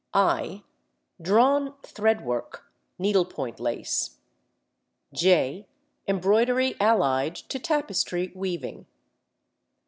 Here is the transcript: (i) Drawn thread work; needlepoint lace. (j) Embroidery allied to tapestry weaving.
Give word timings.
(i) 0.15 0.63
Drawn 1.21 1.75
thread 1.83 2.25
work; 2.25 2.65
needlepoint 2.97 3.59
lace. 3.59 4.17
(j) 5.13 5.67
Embroidery 6.07 6.73
allied 6.79 7.35
to 7.35 7.59
tapestry 7.59 8.31
weaving. 8.33 8.87